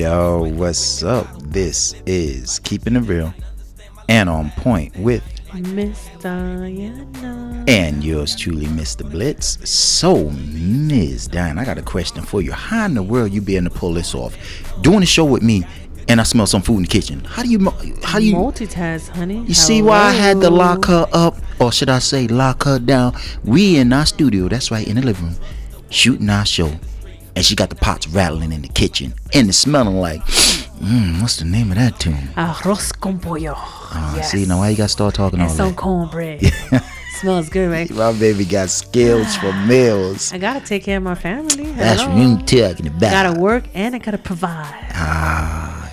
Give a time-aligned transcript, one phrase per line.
[0.00, 1.26] Yo, what's up?
[1.42, 3.34] This is Keeping It Real
[4.08, 7.66] and On Point with Miss Diana.
[7.68, 9.06] and yours truly, Mr.
[9.10, 9.58] Blitz.
[9.68, 11.28] So, Ms.
[11.28, 12.50] Diana, I got a question for you.
[12.50, 14.38] How in the world you be able to pull this off?
[14.80, 15.64] Doing a show with me
[16.08, 17.22] and I smell some food in the kitchen.
[17.24, 17.70] How do you,
[18.02, 19.44] how do you, Multitask, honey.
[19.44, 22.78] you see why I had to lock her up, or should I say lock her
[22.78, 23.18] down?
[23.44, 25.36] We in our studio, that's right, in the living room,
[25.90, 26.72] shooting our show.
[27.36, 29.14] And she got the pots rattling in the kitchen.
[29.34, 30.20] And it's smelling like,
[30.80, 32.28] mm, what's the name of that tune?
[32.36, 33.54] Arroz con pollo.
[33.56, 34.32] Uh, yes.
[34.32, 35.76] See, now why you got to start talking all some that?
[35.76, 36.40] cornbread.
[37.20, 37.90] Smells good, right?
[37.90, 40.32] My baby got skills for meals.
[40.32, 41.70] I gotta take care of my family.
[41.72, 42.14] That's Hello.
[42.14, 43.10] what you talking I about.
[43.10, 44.86] gotta work and I gotta provide.
[44.94, 45.90] Ah,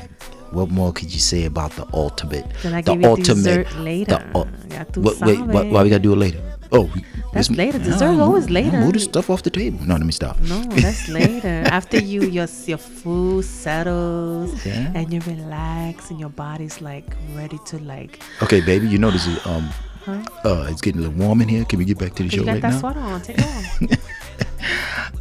[0.51, 2.45] what more could you say about the ultimate?
[2.63, 3.35] Then I the give you ultimate.
[3.43, 4.23] dessert later.
[4.33, 6.41] The, I what, wait, what, why we gotta do it later?
[6.71, 6.91] Oh,
[7.33, 7.79] That's later.
[7.79, 8.79] Dessert's always later.
[8.79, 9.79] Move the stuff off the table.
[9.85, 10.39] No, let me stop.
[10.41, 11.63] No, that's later.
[11.67, 14.91] After you your your food settles Yeah.
[14.95, 19.27] and you relax and your body's like ready to like Okay, baby, you know this
[19.27, 19.69] is um,
[20.07, 21.65] uh, it's getting a little warm in here.
[21.65, 22.79] Can we get back to the you show got right that now?
[22.79, 23.21] sweater on.
[23.21, 23.79] Take it off.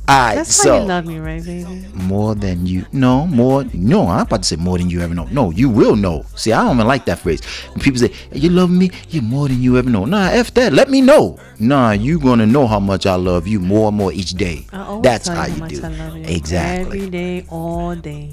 [0.08, 1.84] All right, That's so why you love me, right, baby?
[1.94, 5.24] more than you no more no i'm about to say more than you ever know.
[5.32, 6.24] No you will know.
[6.36, 7.44] See i don't even like that phrase.
[7.72, 8.90] When people say you love me?
[9.08, 10.04] You're more than you ever know.
[10.04, 10.72] Nah f that.
[10.72, 11.40] Let me know.
[11.58, 14.64] Nah you gonna know how much i love you more and more each day.
[14.72, 16.24] I that's how you how do I you.
[16.24, 16.98] exactly.
[16.98, 18.32] Every day, all day.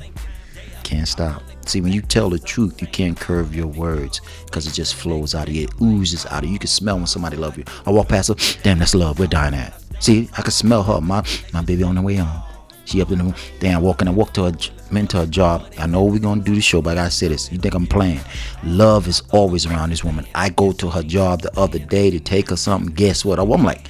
[0.83, 1.41] can't stop.
[1.65, 5.33] See when you tell the truth you can't curve your words because it just flows
[5.33, 6.53] out of you it oozes out of you.
[6.53, 7.63] You can smell when somebody love you.
[7.87, 9.17] I walk past them, damn that's love.
[9.17, 11.23] We're dying at see i can smell her my
[11.53, 12.41] my baby on the way home
[12.85, 15.65] she up in the room damn walking i walk to her j- into her job
[15.79, 17.87] i know we're gonna do the show but i gotta say this you think i'm
[17.87, 18.19] playing
[18.63, 22.19] love is always around this woman i go to her job the other day to
[22.19, 23.87] take her something guess what i'm like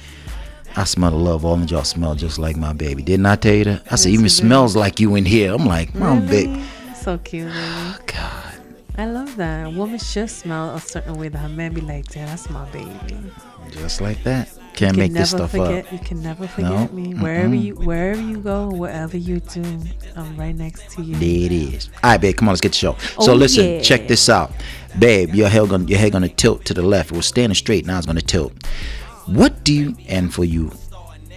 [0.76, 1.44] I smell the love.
[1.44, 3.00] All of y'all smell just like my baby.
[3.00, 3.92] Didn't I tell you that?
[3.92, 5.54] I said, even smells like you in here.
[5.54, 6.50] I'm like, my baby.
[6.50, 6.64] Really?
[6.96, 7.56] So cute, baby.
[7.60, 8.54] Oh, God.
[8.98, 9.66] I love that.
[9.68, 12.64] A woman should smell a certain way that her man be like, "Damn, that's my
[12.70, 13.16] baby."
[13.70, 14.48] Just like that.
[14.74, 15.86] Can't make this never stuff forget.
[15.86, 15.92] up.
[15.92, 17.14] You can never forget me.
[17.14, 19.62] Wherever you, wherever you go, whatever you do,
[20.16, 21.14] I'm right next to you.
[21.16, 21.90] There it is.
[22.02, 22.36] All right, babe.
[22.36, 22.96] Come on, let's get the show.
[23.20, 23.80] so Oh, listen, yeah.
[23.82, 24.52] check this out,
[24.98, 25.34] babe.
[25.34, 27.10] Your head gonna your head gonna tilt to the left.
[27.12, 27.86] It was standing straight.
[27.86, 28.52] Now it's gonna tilt.
[29.26, 30.70] What do you and for you,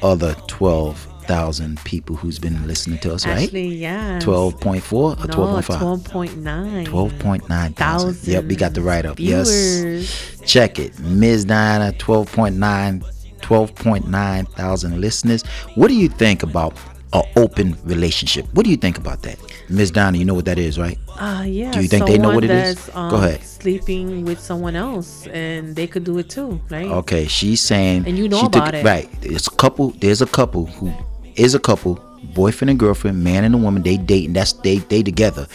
[0.01, 3.43] other twelve thousand people who's been listening to us, right?
[3.43, 4.17] Actually, yeah.
[4.19, 5.79] Twelve point four or No, twelve point five.
[5.79, 6.85] twelve point nine.
[6.85, 8.31] 12.9 thousand.
[8.33, 9.19] Yep, we got the right up.
[9.19, 10.31] Yes.
[10.45, 10.97] Check it.
[10.99, 11.43] Ms.
[11.45, 13.03] Diana, 12.9,
[13.41, 15.43] 12.9 thousand listeners.
[15.75, 16.73] What do you think about
[17.13, 18.45] an open relationship?
[18.53, 19.39] What do you think about that?
[19.69, 19.91] Ms.
[19.91, 20.17] Donna?
[20.17, 20.97] you know what that is, right?
[21.09, 21.71] Uh, yeah.
[21.71, 22.89] Do you think they know what it is?
[22.93, 23.43] Um, Go ahead.
[23.43, 26.87] Sleeping with someone else, and they could do it too, right?
[26.87, 28.85] Okay, she's saying And you know she about it.
[28.85, 29.09] Right.
[29.21, 30.93] It's a couple, there's a couple who
[31.35, 31.95] is a couple,
[32.33, 34.33] boyfriend and girlfriend, man and a woman, they dating.
[34.33, 35.47] That's they they together.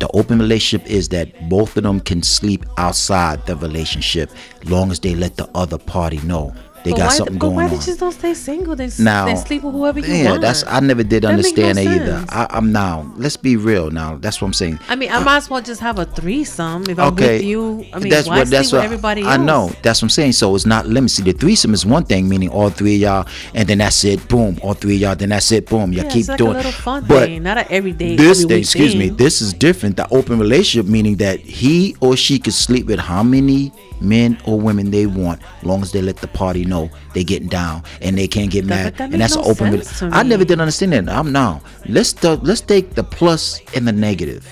[0.00, 4.30] The open relationship is that both of them can sleep outside the relationship
[4.66, 7.56] long as they let the other party know they But got why, something but going
[7.56, 7.70] why on.
[7.70, 8.76] they just don't stay single?
[8.76, 10.42] Then, now sleep with whoever you yeah, want.
[10.42, 12.24] that's I never did That understand no that either.
[12.28, 13.10] I, I'm now.
[13.16, 13.90] Let's be real.
[13.90, 14.78] Now that's what I'm saying.
[14.88, 17.84] I mean, I might as well just have a threesome if I'm with you.
[17.92, 19.30] I mean, that's why what that's what everybody else?
[19.30, 19.70] I know.
[19.82, 20.32] That's what I'm saying.
[20.32, 21.08] So it's not limited.
[21.14, 24.26] See, the threesome is one thing, meaning all three of y'all, and then that's it.
[24.28, 25.16] Boom, all three of y'all.
[25.16, 25.66] Then that's it.
[25.68, 25.92] Boom.
[25.92, 26.52] You Yeah, keep it's like doing.
[26.52, 28.16] a little fun but thing, not an everyday.
[28.16, 29.96] this every thing, excuse me, this is different.
[29.96, 34.60] The open relationship meaning that he or she could sleep with how many men or
[34.60, 38.28] women they want, long as they let the party know they getting down and they
[38.28, 38.92] can't get mad.
[38.92, 40.12] but that and that's no an open.
[40.12, 41.08] I never did understand that.
[41.08, 41.62] I'm now.
[41.86, 44.46] Let's the, let's take the plus and the negative.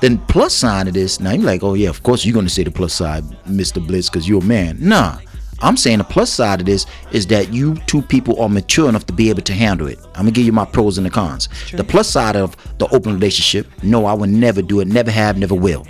[0.00, 1.20] Then plus side of this.
[1.20, 3.84] Now you're like, oh yeah, of course you're gonna say the plus side, Mr.
[3.86, 4.76] Blitz, because you're a man.
[4.80, 5.18] Nah.
[5.62, 9.06] I'm saying the plus side of this is that you two people are mature enough
[9.06, 10.00] to be able to handle it.
[10.14, 11.48] I'm gonna give you my pros and the cons.
[11.72, 15.38] The plus side of the open relationship, no, I would never do it, never have,
[15.38, 15.86] never will.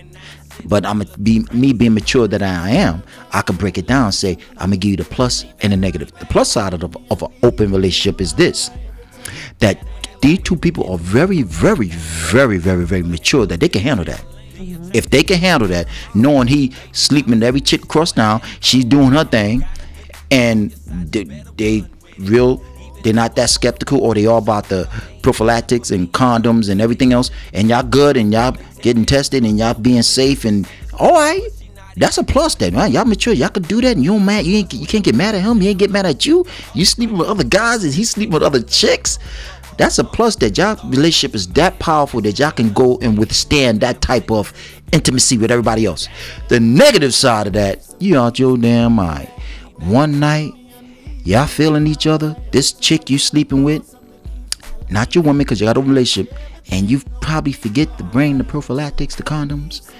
[0.64, 3.02] But I'm gonna be me being mature that I am.
[3.32, 4.06] I could break it down.
[4.06, 6.12] and Say I'm gonna give you the plus and the negative.
[6.18, 8.70] The plus side of the, of an open relationship is this:
[9.58, 9.84] that
[10.20, 14.24] these two people are very, very, very, very, very mature that they can handle that.
[14.54, 14.90] Mm-hmm.
[14.94, 19.10] If they can handle that, knowing he sleeping with every chick across town, she's doing
[19.10, 19.64] her thing,
[20.30, 20.70] and
[21.10, 21.24] they,
[21.56, 21.84] they
[22.18, 22.62] real,
[23.02, 24.88] they're not that skeptical, or they all about the
[25.22, 29.74] prophylactics and condoms and everything else, and y'all good and y'all getting tested and y'all
[29.74, 30.68] being safe and
[30.98, 31.42] all right.
[31.96, 32.90] That's a plus then, right?
[32.90, 33.34] Y'all mature.
[33.34, 34.46] Y'all could do that, and you don't mad.
[34.46, 34.72] You ain't.
[34.72, 35.60] You can't get mad at him.
[35.60, 36.46] He ain't get mad at you.
[36.74, 39.18] You sleeping with other guys, and he sleeping with other chicks.
[39.76, 43.80] That's a plus that y'all relationship is that powerful that y'all can go and withstand
[43.80, 44.52] that type of
[44.92, 46.08] intimacy with everybody else.
[46.48, 49.28] The negative side of that, you out your damn mind.
[49.78, 50.52] One night,
[51.24, 52.36] y'all feeling each other.
[52.50, 53.94] This chick you sleeping with,
[54.90, 56.34] not your woman, because you got a relationship,
[56.70, 59.90] and you probably forget to bring the prophylactics, the condoms,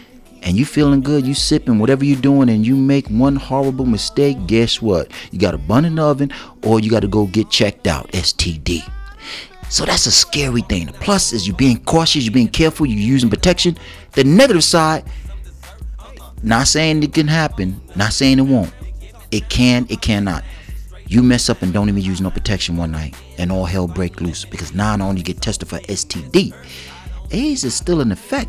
[0.43, 4.37] and you feeling good, you sipping whatever you're doing, and you make one horrible mistake,
[4.47, 5.11] guess what?
[5.31, 6.33] You got a bun in the oven,
[6.63, 8.83] or you got to go get checked out, STD.
[9.69, 10.87] So that's a scary thing.
[10.87, 13.79] The plus is you being cautious, you're being careful, you're using protection.
[14.13, 15.05] The negative side,
[16.43, 18.73] not saying it can happen, not saying it won't.
[19.31, 20.45] It can, it cannot.
[21.12, 24.23] You mess up and don't even use no protection one night, and all hell break
[24.23, 26.55] loose because now not only you get tested for STD,
[27.31, 28.49] AIDS is still in effect,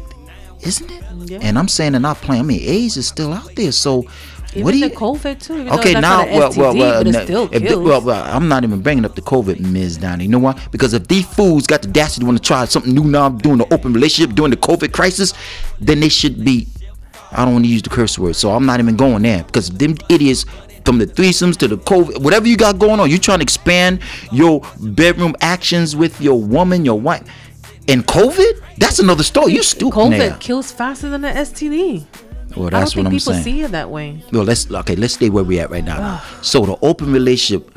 [0.66, 1.04] isn't it?
[1.30, 1.40] Yeah.
[1.42, 2.40] And I'm saying they're not playing.
[2.42, 3.74] I mean, AIDS is still out there.
[3.74, 4.06] So
[4.52, 4.96] Even what do the you?
[4.96, 5.70] COVID too.
[5.72, 8.48] Okay, now, well, well, STD, well, but it no, still if the- well, well, I'm
[8.48, 9.98] not even bringing up the COVID, Ms.
[9.98, 10.24] Downey.
[10.24, 10.58] You know why?
[10.72, 13.74] Because if these fools got the to want to try something new now, doing the
[13.74, 15.34] open relationship, during the COVID crisis,
[15.82, 16.68] then they should be.
[17.34, 19.70] I don't want to use the curse word, so I'm not even going there because
[19.70, 20.46] them idiots.
[20.86, 24.00] From the threesomes to the COVID, whatever you got going on, you trying to expand
[24.32, 27.24] your bedroom actions with your woman, your wife,
[27.88, 28.62] and COVID.
[28.78, 29.54] That's another story.
[29.54, 29.94] You stupid.
[29.94, 30.38] COVID now.
[30.40, 32.06] kills faster than the STD.
[32.56, 33.44] Well, I don't that's think what I'm people saying.
[33.44, 34.24] see it that way.
[34.32, 34.96] Well, let's okay.
[34.96, 36.22] Let's stay where we at right now.
[36.42, 37.70] so the open relationship.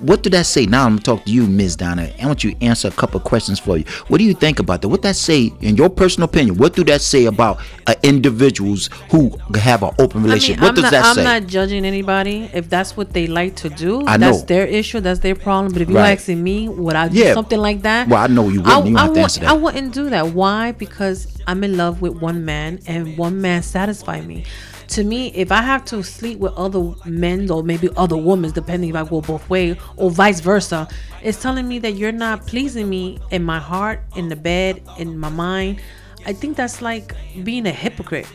[0.00, 0.64] What did that say?
[0.66, 1.76] Now I'm gonna talk to you, Ms.
[1.76, 2.10] Donna.
[2.22, 3.84] I want you to answer a couple questions for you.
[4.08, 4.88] What do you think about that?
[4.88, 6.56] What that say in your personal opinion?
[6.56, 10.62] What do that say about uh, individuals who have an open I mean, relationship?
[10.62, 11.24] what I'm does not, that I'm say?
[11.24, 12.50] not judging anybody.
[12.54, 14.44] If that's what they like to do, I that's know.
[14.46, 15.00] their issue.
[15.00, 15.72] That's their problem.
[15.72, 16.18] But if you're Right.
[16.18, 17.34] asking me, would I do Yeah.
[17.34, 18.08] something like that?
[18.08, 18.86] Well, I know you wouldn't.
[18.86, 19.50] I, You I have to answer that.
[19.50, 20.28] I wouldn't do that.
[20.32, 20.72] Why?
[20.72, 24.44] Because I'm in love with one man, and one man satisfy me.
[24.90, 28.90] To me, if I have to sleep with other men or maybe other women, depending
[28.90, 30.88] if I go both way or vice versa,
[31.22, 35.16] it's telling me that you're not pleasing me in my heart, in the bed, in
[35.16, 35.80] my mind.
[36.26, 37.14] I think that's like
[37.44, 38.26] being a hypocrite.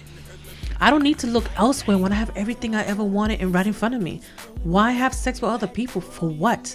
[0.79, 3.67] I don't need to look elsewhere when I have everything I ever wanted and right
[3.67, 4.21] in front of me.
[4.63, 5.99] Why have sex with other people?
[5.99, 6.73] For what?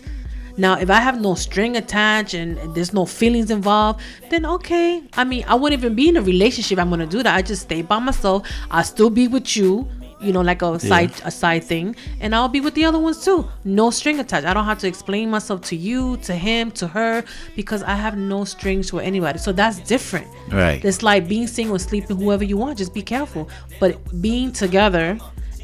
[0.60, 5.02] Now, if I have no string attached and there's no feelings involved, then okay.
[5.14, 6.78] I mean, I wouldn't even be in a relationship.
[6.78, 7.34] I'm gonna do that.
[7.34, 8.46] I just stay by myself.
[8.70, 9.88] I'll still be with you,
[10.20, 13.24] you know, like a side a side thing, and I'll be with the other ones
[13.24, 13.48] too.
[13.64, 14.46] No string attached.
[14.46, 17.24] I don't have to explain myself to you, to him, to her,
[17.56, 19.38] because I have no strings with anybody.
[19.38, 20.28] So that's different.
[20.52, 20.84] Right.
[20.84, 22.76] It's like being single sleeping whoever you want.
[22.76, 23.48] Just be careful.
[23.78, 25.18] But being together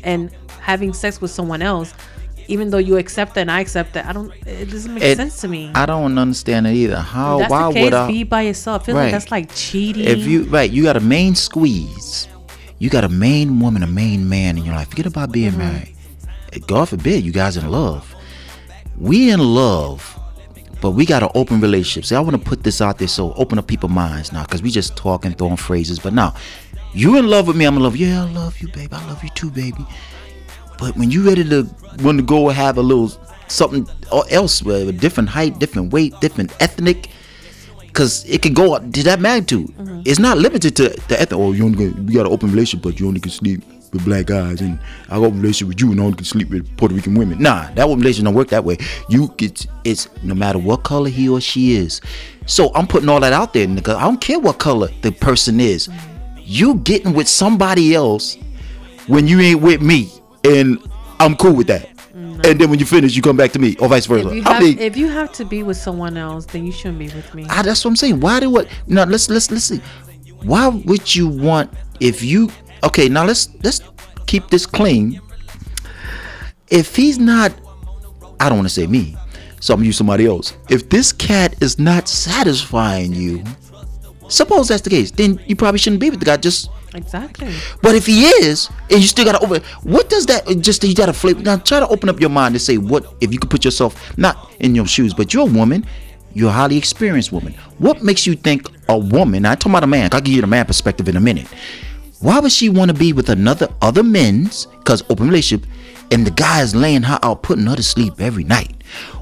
[0.04, 0.30] and
[0.62, 1.92] having sex with someone else,
[2.48, 4.32] even though you accept it and I accept it, I don't.
[4.46, 5.70] It doesn't make It- sense to me.
[5.74, 6.96] I don't understand it either.
[7.00, 7.38] How?
[7.38, 7.84] That's why the case.
[7.84, 8.06] would I?
[8.08, 8.82] be by yourself.
[8.82, 9.02] I feel Right.
[9.04, 10.04] like that's like cheating.
[10.04, 12.28] If you right, you got a main squeeze.
[12.78, 14.88] You got a main woman, a main man in your life.
[14.90, 15.58] Forget about being Mm-hmm.
[15.58, 15.92] married.
[16.66, 18.14] God forbid you guys in love.
[18.98, 20.18] We in love,
[20.80, 22.06] but we got an open relationship.
[22.06, 24.62] See, I want to put this out there so open up people's minds now, because
[24.62, 25.98] we just talking, throwing phrases.
[25.98, 26.32] But now,
[26.94, 27.96] you in love with me, I'm in love.
[27.96, 28.88] Yeah, I love you, baby.
[28.92, 29.84] I love you too, baby.
[30.78, 31.68] But when you ready to
[32.02, 33.10] want to go have a little
[33.48, 37.10] something or else, with a different height, different weight, different ethnic,
[37.80, 39.68] because it can go up to that magnitude.
[39.68, 40.02] Mm-hmm.
[40.04, 41.40] It's not limited to the ethnic.
[41.40, 43.62] Oh, you only got, we got an open relationship, but you only can sleep
[43.92, 44.78] with black guys, and
[45.08, 47.40] I got a relationship with you, and I only can sleep with Puerto Rican women.
[47.40, 48.76] Nah, that open relationship don't work that way.
[49.08, 52.00] You get it's no matter what color he or she is.
[52.46, 53.94] So I'm putting all that out there, nigga.
[53.94, 55.88] I don't care what color the person is.
[56.38, 58.36] You getting with somebody else
[59.06, 60.10] when you ain't with me,
[60.46, 60.78] and
[61.18, 61.88] I'm cool with that.
[62.14, 64.28] Mm, and then when you finish, you come back to me, or vice versa.
[64.28, 67.08] if you have, if you have to be with someone else, then you shouldn't be
[67.08, 67.46] with me.
[67.48, 68.20] I, that's what I'm saying.
[68.20, 68.68] Why do what?
[68.86, 69.80] Now let's let's let's see.
[70.42, 72.50] Why would you want if you?
[72.84, 73.80] Okay, now let's let's
[74.26, 75.20] keep this clean.
[76.68, 77.52] If he's not,
[78.40, 79.16] I don't want to say me,
[79.60, 80.56] so I'm gonna use somebody else.
[80.68, 83.44] If this cat is not satisfying you,
[84.28, 86.36] suppose that's the case, then you probably shouldn't be with the guy.
[86.36, 87.52] Just exactly.
[87.82, 90.46] but if he is, and you still gotta open, what does that?
[90.60, 91.38] Just you gotta flip.
[91.38, 94.16] Now try to open up your mind and say, what if you could put yourself
[94.18, 95.84] not in your shoes, but you're a woman,
[96.32, 97.54] you're a highly experienced woman.
[97.78, 99.46] What makes you think a woman?
[99.46, 100.10] I talking about a man.
[100.12, 101.46] I'll give you the man perspective in a minute.
[102.20, 104.66] Why would she want to be with another other men's?
[104.84, 105.68] Cause open relationship,
[106.10, 108.75] and the guy is laying her out, putting her to sleep every night.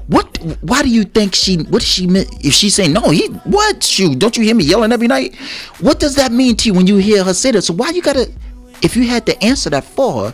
[0.07, 0.37] What?
[0.61, 1.57] Why do you think she?
[1.57, 2.25] What does she mean?
[2.41, 3.97] If she's saying no, he what?
[3.97, 5.35] You don't you hear me yelling every night?
[5.81, 7.63] What does that mean to you when you hear her say that?
[7.63, 8.31] So why you gotta?
[8.81, 10.33] If you had to answer that for her,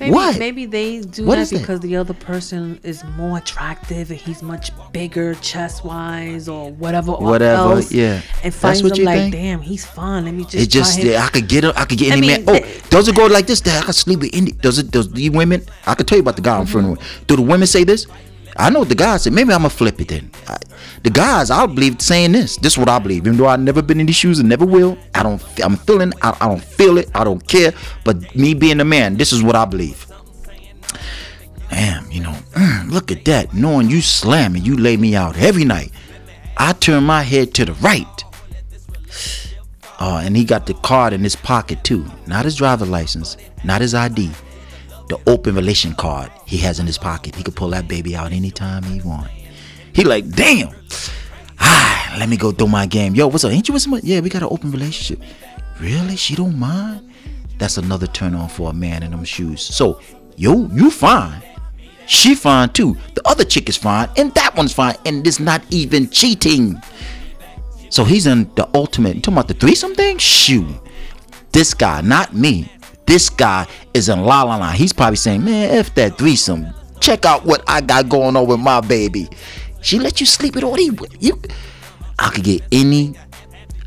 [0.00, 0.38] Maybe, what?
[0.40, 1.60] Maybe they do What that is that?
[1.60, 7.12] because the other person is more attractive and he's much bigger chest wise or whatever.
[7.12, 8.20] Whatever, else, yeah.
[8.42, 9.34] And That's what you like, think?
[9.34, 10.24] damn, he's fun.
[10.24, 10.54] Let me just.
[10.56, 10.98] It just.
[10.98, 11.72] I could get him.
[11.76, 12.62] I could get I any mean, man.
[12.64, 13.60] Oh, does it go like this?
[13.60, 14.50] That I could sleep with any?
[14.50, 14.90] Does it?
[14.90, 15.64] Does the women?
[15.86, 16.90] I could tell you about the guy I'm Mm-hmm.
[16.90, 17.26] with.
[17.28, 18.06] Do the women say this?
[18.56, 19.30] I know what the guys say.
[19.30, 20.30] Maybe I'm gonna flip it then.
[20.48, 20.56] I,
[21.02, 22.56] the guys, I believe saying this.
[22.56, 23.26] This is what I believe.
[23.26, 24.96] Even though I've never been in these shoes and never will.
[25.14, 25.42] I don't.
[25.62, 26.12] I'm feeling.
[26.22, 27.10] I, I don't feel it.
[27.14, 27.72] I don't care.
[28.04, 30.06] But me being a man, this is what I believe.
[31.70, 32.36] Damn, you know,
[32.86, 33.52] look at that.
[33.52, 35.90] Knowing you slam slamming, you lay me out every night.
[36.56, 38.06] I turn my head to the right
[39.98, 42.06] Uh, and he got the card in his pocket too.
[42.26, 44.30] Not his driver license, not his ID.
[45.08, 47.34] The open relation card he has in his pocket.
[47.34, 49.30] He could pull that baby out anytime he want.
[49.92, 50.74] He like, damn.
[51.60, 53.14] Ah, let me go through my game.
[53.14, 53.52] Yo, what's up?
[53.52, 54.06] Ain't you with somebody?
[54.06, 55.24] Yeah, we got an open relationship.
[55.80, 56.16] Really?
[56.16, 57.10] She don't mind?
[57.58, 59.62] That's another turn on for a man in them shoes.
[59.62, 60.00] So,
[60.36, 61.42] yo, you fine.
[62.06, 62.96] She fine too.
[63.14, 66.80] The other chick is fine, and that one's fine, and it's not even cheating.
[67.88, 69.16] So he's in the ultimate.
[69.16, 70.18] You talking about the threesome thing?
[70.18, 70.66] Shoot.
[71.52, 72.68] This guy, not me.
[73.06, 74.70] This guy is in la la la.
[74.70, 76.66] He's probably saying, man, if that threesome.
[77.00, 79.28] Check out what I got going on with my baby.
[79.82, 80.92] She let you sleep with all these.
[81.20, 81.40] You,
[82.18, 83.14] I could get any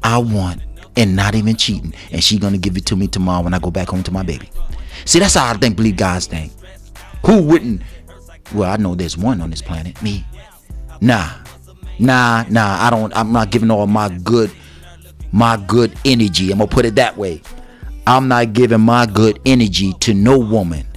[0.03, 0.62] I want
[0.95, 3.71] and not even cheating, and she gonna give it to me tomorrow when I go
[3.71, 4.50] back home to my baby.
[5.05, 6.51] See, that's how I think believe guys think.
[7.25, 7.81] Who wouldn't?
[8.53, 10.01] Well, I know there's one on this planet.
[10.01, 10.25] Me.
[11.01, 11.29] Nah,
[12.00, 12.86] nah, nah.
[12.86, 13.15] I don't.
[13.15, 14.51] I'm not giving all my good,
[15.31, 16.51] my good energy.
[16.51, 17.41] I'm gonna put it that way.
[18.07, 20.87] I'm not giving my good energy to no woman,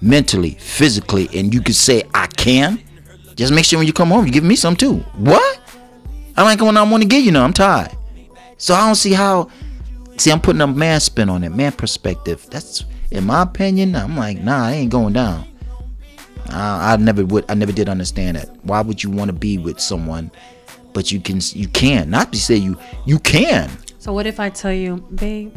[0.00, 2.82] mentally, physically, and you can say I can.
[3.34, 5.00] Just make sure when you come home, you give me some too.
[5.18, 5.60] What?
[6.34, 7.44] I like when I want to give you no.
[7.44, 7.94] I'm tired.
[8.56, 9.50] So I don't see how.
[10.16, 12.46] See, I'm putting a man spin on it, man perspective.
[12.48, 13.94] That's in my opinion.
[13.94, 15.46] I'm like, nah, I ain't going down.
[16.48, 17.44] I, I never would.
[17.50, 18.48] I never did understand that.
[18.64, 20.30] Why would you want to be with someone,
[20.94, 23.70] but you can you can not to say you you can.
[23.98, 25.54] So what if I tell you, babe,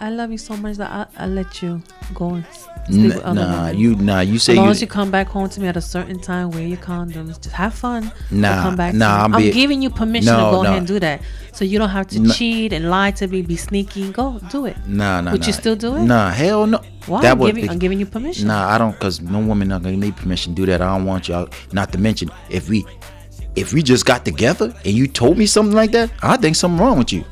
[0.00, 1.82] I love you so much that I I let you
[2.14, 2.46] go and
[2.88, 3.78] sleep with other nah, women.
[3.78, 4.20] you nah.
[4.20, 4.70] You say As long you.
[4.70, 7.54] as you come back home to me at a certain time, wear your condoms, just
[7.54, 8.10] have fun.
[8.30, 8.94] Nah, come back.
[8.94, 9.48] nah, to I'm me.
[9.48, 10.68] I'm giving you permission No, to go no.
[10.68, 11.20] ahead and do that,
[11.52, 12.32] so you don't have to Nah.
[12.32, 14.10] cheat and lie to me, be sneaky.
[14.12, 14.76] Go do it.
[14.86, 15.32] Nah, nah.
[15.32, 15.46] Would nah.
[15.48, 16.02] you still do it?
[16.02, 16.80] Nah, hell no.
[17.06, 17.22] Why?
[17.22, 17.54] That I'm, would.
[17.54, 18.46] giving, I'm giving you permission.
[18.48, 20.80] Nah, I don't, cause no woman not gonna give me permission to do that.
[20.80, 21.48] I don't want y'all.
[21.72, 22.86] Not to mention, if we,
[23.56, 26.78] if we just got together and you told me something like that, I think something
[26.78, 27.24] wrong with you.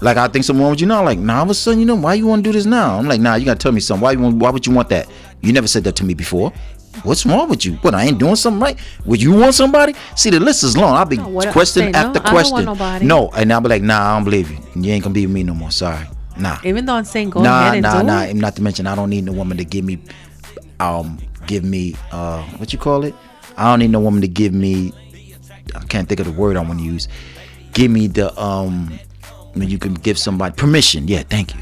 [0.00, 1.04] Like I think something wrong with you now.
[1.04, 2.98] Like, nah, all of a sudden, you know, why you want to do this now?
[2.98, 4.02] I'm like, nah, you gotta tell me something.
[4.02, 4.36] Why you want?
[4.36, 5.08] Why would you want that?
[5.42, 6.52] You never said that to me before.
[7.02, 7.74] What's wrong with you?
[7.76, 8.78] What I ain't doing something right?
[9.06, 9.94] Would you want somebody?
[10.16, 10.96] See, the list is long.
[10.96, 13.06] I'll be No, question no, after don't question.
[13.06, 14.58] No, and I'll be like, nah, I don't believe you.
[14.76, 15.70] You ain't gonna be with me no more.
[15.70, 16.06] Sorry.
[16.36, 18.22] Nah Even though I'm saying go nah, ahead and nah, do nah.
[18.22, 18.34] it.
[18.34, 19.98] Not to mention, I don't need no woman to give me,
[20.78, 23.14] um, give me, uh, what you call it?
[23.56, 24.92] I don't need no woman to give me.
[25.74, 27.08] I can't think of the word I want to use.
[27.72, 28.98] Give me the um,
[29.54, 31.08] when you can give somebody permission.
[31.08, 31.60] Yeah, thank you.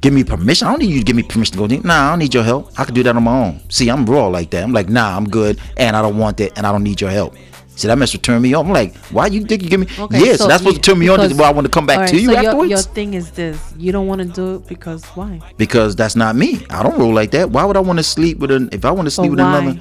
[0.00, 0.66] Give me permission.
[0.66, 1.82] I don't need you to give me permission to go.
[1.82, 2.72] Nah, I don't need your help.
[2.78, 3.60] I can do that on my own.
[3.68, 4.62] See, I'm raw like that.
[4.64, 7.10] I'm like, nah, I'm good, and I don't want that, and I don't need your
[7.10, 7.34] help.
[7.76, 8.66] See, that must turn me off.
[8.66, 9.86] I'm like, why you think you give me?
[9.98, 11.18] Okay, yeah, so, that's supposed you- to turn me on.
[11.20, 12.70] because- Why I want to come back Alright, to you so your, afterwards.
[12.70, 15.40] your thing is this: you don't want to do it because why?
[15.56, 16.66] because that's not me.
[16.68, 17.48] I don't roll like that.
[17.50, 19.58] Why would I want to sleep with an if I want to sleep with why?
[19.60, 19.80] another?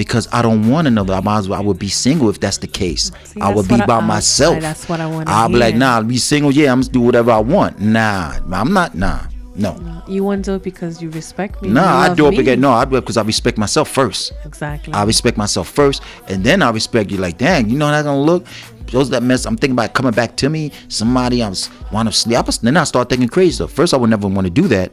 [0.00, 1.12] Because I don't want another.
[1.12, 1.60] I might as well.
[1.60, 3.12] I would be single if that's the case.
[3.24, 4.56] See, I would be by I- myself.
[4.56, 5.24] I- that's what I do.
[5.26, 6.50] I'll be like, nah, I'll be single.
[6.50, 7.80] Yeah, I'm just do whatever I want.
[7.80, 8.94] Nah, I'm not.
[8.94, 9.20] Nah,
[9.56, 9.76] no,
[10.08, 11.68] You want to do it because you respect me.
[11.68, 11.98] nah.
[11.98, 12.38] I do it me.
[12.38, 14.32] because no, I do it because I respect myself first.
[14.46, 14.94] Exactly.
[14.94, 17.18] I respect myself first, and then I respect you.
[17.18, 18.46] Like, dang, you know how that's gonna look.
[18.90, 19.44] Those that mess.
[19.44, 20.72] I'm thinking about coming back to me.
[20.88, 22.38] Somebody I was want to sleep.
[22.38, 23.70] I was, then I start thinking crazy stuff.
[23.72, 24.92] First, I would never want to do that,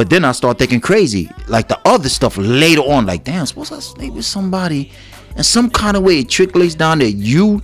[0.00, 3.04] but then I start thinking crazy, like the other stuff later on.
[3.04, 4.90] Like, damn, suppose I sleep with somebody,
[5.36, 7.60] and some kind of way it trickles down to you.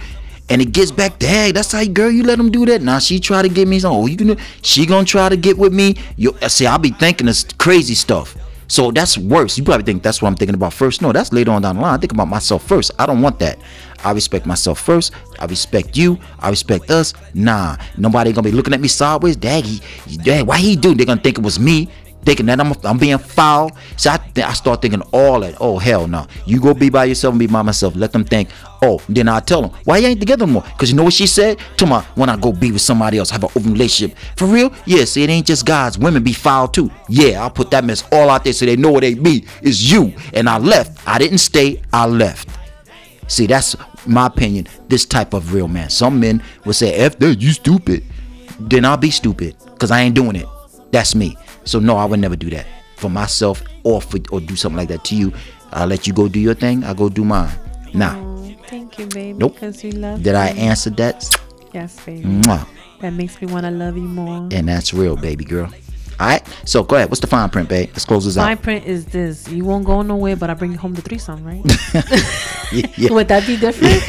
[0.50, 2.83] And it gets back hey, that's how girl you let him do that.
[2.83, 3.81] Now she try to get me.
[3.83, 5.95] Oh, you gonna she gonna try to get with me?
[6.16, 8.37] You uh, see, I'll be thinking this crazy stuff.
[8.69, 9.57] So that's worse.
[9.57, 11.00] You probably think that's what I'm thinking about first.
[11.00, 11.95] No, that's later on down the line.
[11.95, 12.90] I think about myself first.
[12.99, 13.59] I don't want that.
[14.05, 15.14] I respect myself first.
[15.38, 16.19] I respect you.
[16.38, 17.14] I respect us.
[17.33, 19.37] Nah, nobody gonna be looking at me sideways.
[19.37, 19.81] Dag, he,
[20.19, 20.95] dag, why he do?
[20.95, 21.88] They're gonna think it was me.
[22.26, 23.71] Thinking that I'm, I'm being foul.
[23.97, 25.56] So I, I start thinking all that.
[25.61, 26.26] Oh hell no!
[26.45, 27.95] You go be by yourself and be by myself.
[27.95, 28.49] Let them think.
[28.83, 30.62] Oh, then I tell them why you ain't together no more.
[30.76, 33.30] Cause you know what she said to my when I go be with somebody else,
[33.30, 34.18] have an open relationship.
[34.37, 34.73] For real?
[34.87, 35.04] Yeah.
[35.04, 35.99] See, it ain't just guys.
[35.99, 36.90] Women be foul too.
[37.09, 39.47] Yeah, I'll put that mess all out there so they know what they be.
[39.62, 40.12] It's you.
[40.35, 41.06] And I left.
[41.06, 41.80] I didn't stay.
[41.92, 42.49] I left.
[43.28, 44.66] See, that's my opinion.
[44.88, 45.90] This type of real man.
[45.90, 48.04] Some men will say, "F that, you stupid."
[48.59, 50.47] Then I'll be stupid because I ain't doing it.
[50.90, 51.37] That's me.
[51.66, 54.88] So no, I would never do that for myself or for, or do something like
[54.88, 55.32] that to you.
[55.73, 56.85] I'll let you go do your thing.
[56.85, 57.54] I go do mine.
[57.58, 58.16] Oh, nah.
[58.16, 59.35] Oh, thank you, baby.
[59.35, 59.54] Nope.
[59.54, 61.28] Because you love Did I answer that?
[61.75, 62.23] Yes, baby.
[62.23, 62.66] Mwah.
[63.00, 64.49] That makes me want to love you more.
[64.52, 65.70] And that's real, baby girl.
[66.18, 66.46] All right.
[66.64, 67.11] So go ahead.
[67.11, 67.90] What's the fine print, babe?
[67.90, 68.62] Let's close this My out.
[68.62, 71.62] print is this: you won't go nowhere, but I bring you home the threesome, right?
[72.73, 73.12] Yeah.
[73.12, 74.04] Would that be different?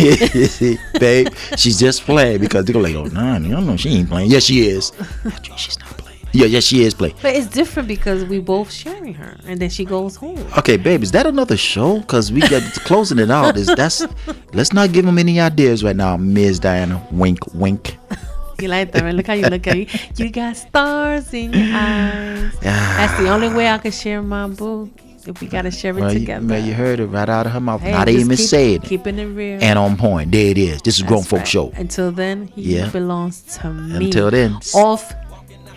[1.00, 3.78] babe, she's just playing because they're like, oh, nah, I don't know.
[3.78, 4.32] She ain't playing.
[4.32, 4.92] Yes, she is.
[5.56, 5.97] She's not
[6.34, 7.16] Yeah, yes, she is playing.
[7.22, 10.38] But it's different because we both sharing her, and then she goes home.
[10.58, 12.02] Okay, babe, is that another show?
[12.02, 13.58] Cause we got closing it out.
[13.58, 14.06] Is that's
[14.54, 16.60] let's not give them any ideas right now, Ms.
[16.60, 17.06] Diana.
[17.12, 17.98] Wink, wink.
[18.60, 19.14] You like that, right?
[19.14, 19.86] Look how you look at you.
[20.16, 22.52] You got stars in your eyes.
[22.60, 24.90] That's the only way I can share my boo.
[25.28, 26.44] If we gotta share it Well, you, together.
[26.48, 27.82] well, you heard it right out of her mouth.
[27.82, 28.84] Hey, Not even keep- said it.
[28.84, 29.60] Keeping it real.
[29.62, 30.32] And on point.
[30.32, 30.82] There it is.
[30.82, 31.48] This is Grown That's Folk right.
[31.48, 31.72] Show.
[31.76, 32.90] Until then, he Yeah.
[32.90, 34.06] belongs to me.
[34.08, 34.58] Until then.
[34.74, 35.14] Off,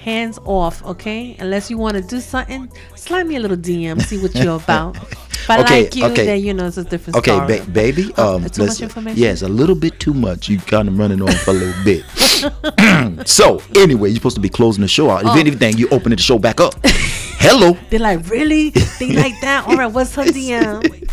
[0.02, 1.36] hands off, okay?
[1.38, 4.96] Unless you want to do something, slide me a little DM, see what you're about.
[4.96, 6.24] If I Okay, like you, okay.
[6.26, 7.58] then you know it's a different Okay, story.
[7.60, 8.12] ba- baby.
[8.18, 9.18] Oh, Um, too much information?
[9.18, 10.48] Yes, a little bit too much.
[10.48, 12.04] You kind of running on for a little bit.
[13.28, 15.22] so anyway, you're supposed to be closing the show out.
[15.22, 15.38] If Oh.
[15.38, 16.74] anything, you opening the show back up.
[17.42, 17.76] Hello.
[17.88, 18.68] They're like, really?
[18.98, 19.66] They like that?
[19.66, 21.08] All right, what's her DM?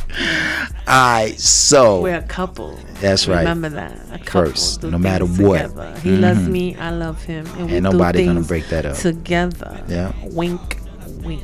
[0.85, 2.77] Alright, so We're a couple.
[2.99, 3.39] That's right.
[3.39, 3.93] Remember that.
[4.11, 5.67] A couple First, no matter what.
[5.71, 5.99] Mm-hmm.
[6.01, 7.45] He loves me, I love him.
[7.57, 8.97] And Ain't nobody gonna break that up.
[8.97, 9.81] Together.
[9.87, 10.11] Yeah.
[10.25, 10.79] Wink,
[11.23, 11.43] wink.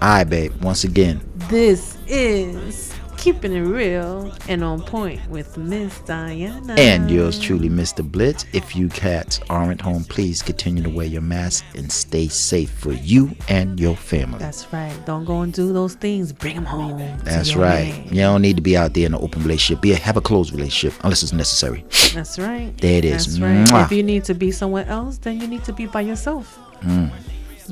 [0.00, 0.52] alright, babe.
[0.62, 2.91] Once again, This is
[3.22, 6.74] Keeping It Real and On Point with Miss Diana.
[6.76, 8.02] and yours truly, Mr.
[8.02, 8.44] Blitz.
[8.52, 12.92] If you cats aren't home, please continue to wear your mask and stay safe for
[12.92, 14.40] you and your family.
[14.40, 14.92] That's right.
[15.06, 16.32] Don't go and do those things.
[16.32, 16.98] Bring them home.
[17.22, 17.94] That's right.
[17.94, 18.08] man.
[18.08, 19.80] You don't need to be out there in an open relationship.
[19.80, 21.84] Be a, have a closed relationship unless it's necessary.
[22.12, 22.76] That's right.
[22.78, 23.38] There it is.
[23.38, 23.68] That's right.
[23.68, 23.84] Mwah.
[23.84, 26.56] If you need to be somewhere else, then you need to be by yourself.
[26.82, 27.06] Hmm.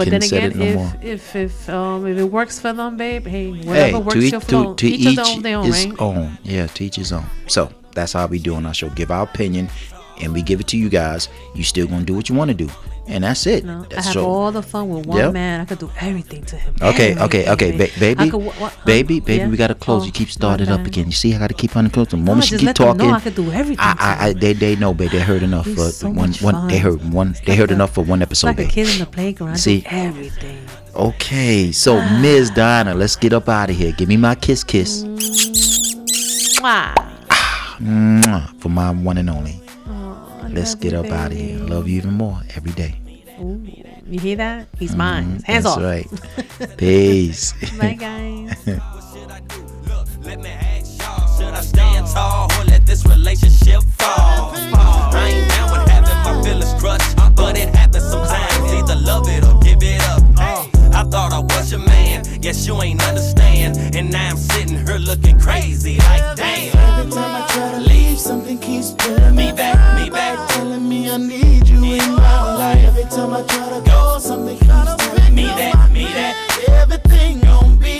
[0.00, 0.92] But then again, no if, more.
[1.02, 4.40] if if um if it works for them, babe, hey, whatever Hey, works to, your
[4.40, 4.74] each, flow.
[4.74, 5.92] to, to each, each their own, right?
[5.98, 6.38] own.
[6.42, 7.24] Yeah, to each his own.
[7.46, 8.88] So that's how we do on our show.
[8.90, 9.68] Give our opinion,
[10.22, 11.28] and we give it to you guys.
[11.54, 12.68] You still gonna do what you want to do,
[13.06, 13.64] and that's it.
[13.64, 15.32] No, I That's have so- all the fun with one Yep.
[15.32, 15.60] man.
[15.60, 16.74] I could do everything to him.
[16.82, 18.70] Okay, okay, okay, ba- baby, could, what, huh?
[18.84, 19.38] baby, baby.
[19.42, 19.48] Yeah?
[19.48, 20.02] We gotta close.
[20.02, 21.06] Oh, you keep oh, starting up again.
[21.06, 22.08] You see, I gotta keep on the close.
[22.08, 23.78] The No, moment you keep talking, know I could do everything.
[23.80, 25.18] I, I, I, they, they know, baby.
[25.18, 26.68] They heard enough for so one, one.
[26.68, 27.30] They heard one.
[27.30, 29.56] It's They like heard a- enough for one episode, like a kid in the playground.
[29.56, 29.82] See?
[29.86, 30.58] everything.
[30.94, 32.50] Okay, so Ms.
[32.54, 33.92] Diana, let's get up out of here.
[33.92, 35.04] Give me my kiss, kiss,
[36.60, 36.92] Mwah.
[37.30, 39.60] Ah, mwah, for my one and only.
[40.50, 41.58] I Let's get you, up out of here.
[41.58, 42.96] Love you even more every day.
[43.40, 43.64] Ooh,
[44.04, 44.68] you hear that?
[44.78, 44.98] He's mm-hmm.
[44.98, 45.42] mine.
[45.46, 45.82] Hands That's off.
[45.82, 46.76] right.
[46.76, 47.54] Peace.
[47.78, 48.56] Bye, guys.